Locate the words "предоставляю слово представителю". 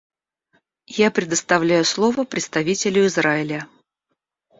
1.11-3.05